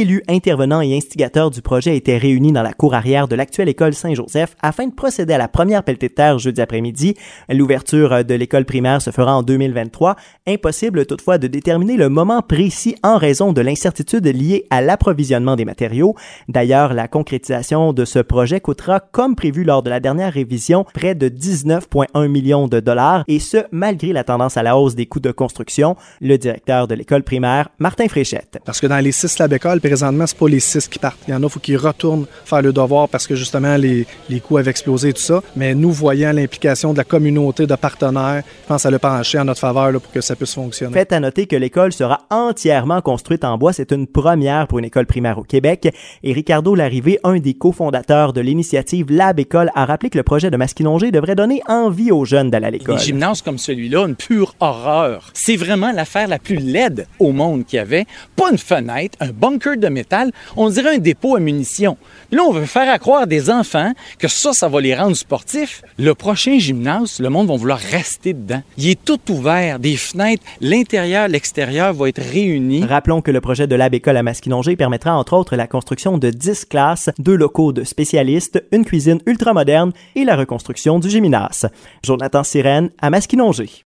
[0.00, 3.92] élus, intervenants et instigateurs du projet étaient réunis dans la cour arrière de l'actuelle école
[3.92, 7.14] Saint-Joseph afin de procéder à la première pelletée de terre jeudi après-midi.
[7.50, 10.16] L'ouverture de l'école primaire se fera en 2023.
[10.46, 15.66] Impossible toutefois de déterminer le moment précis en raison de l'incertitude liée à l'approvisionnement des
[15.66, 16.16] matériaux.
[16.48, 21.14] D'ailleurs, la concrétisation de ce projet coûtera, comme prévu lors de la dernière révision, près
[21.14, 25.20] de 19,1 millions de dollars, et ce, malgré la tendance à la hausse des coûts
[25.20, 25.96] de construction.
[26.22, 28.58] Le directeur de l'école primaire, Martin Fréchette.
[28.64, 31.18] Parce que dans les six lab écoles, présentement, c'est pas les six qui partent.
[31.28, 34.40] Il y en a, faut qu'ils retournent faire le devoir parce que justement, les, les
[34.40, 35.42] coûts avaient explosé et tout ça.
[35.56, 39.44] Mais nous, voyant l'implication de la communauté de partenaires, je pense à le pencher en
[39.44, 40.92] notre faveur là, pour que ça puisse fonctionner.
[40.92, 43.72] Faites à noter que l'école sera entièrement construite en bois.
[43.72, 45.88] C'est une première pour une école primaire au Québec.
[46.22, 50.50] Et Ricardo Larrivé, un des cofondateurs de l'initiative Lab École, a rappelé que le projet
[50.50, 52.96] de Masquinongé devrait donner envie aux jeunes d'aller à l'école.
[52.96, 55.30] Des gymnases comme celui-là, une pure horreur.
[55.34, 58.06] C'est vraiment l'affaire la plus laide au monde qu'il y avait.
[58.36, 61.96] Pas une fenêtre, un bunker de métal, on dirait un dépôt à munitions.
[62.30, 65.82] Là, on veut faire à croire des enfants que ça, ça va les rendre sportifs.
[65.98, 68.62] Le prochain gymnase, le monde va vouloir rester dedans.
[68.78, 72.84] Il est tout ouvert, des fenêtres, l'intérieur, l'extérieur vont être réunis.
[72.84, 76.30] Rappelons que le projet de Lab École à Masquinongé permettra entre autres la construction de
[76.30, 81.68] 10 classes, deux locaux de spécialistes, une cuisine ultramoderne et la reconstruction du gymnase.
[82.02, 83.70] Jonathan Sirène à Masquinongé.